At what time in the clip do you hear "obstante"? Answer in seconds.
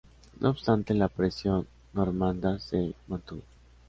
0.49-0.95